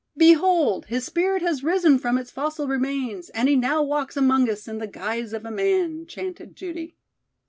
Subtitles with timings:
[0.17, 4.67] "Behold, his spirit has risen from its fossil remains and he now walks among us
[4.67, 6.95] in the guise of a man," chanted Judy.